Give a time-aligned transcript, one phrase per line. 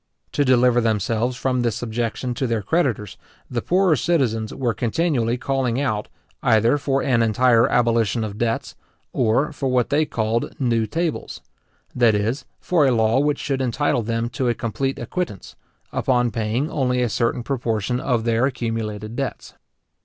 [0.31, 3.17] To deliver themselves from this subjection to their creditors,
[3.51, 6.07] the poorer citizens were continually calling out,
[6.41, 8.73] either for an entire abolition of debts,
[9.13, 11.41] or for what they called new tables;
[11.93, 15.55] that is, for a law which should entitle them to a complete acquittance,
[15.91, 19.53] upon paying only a certain proportion of their accumulated debts.